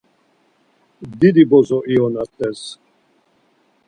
[1.19, 2.61] Didi bozo ionat̆es.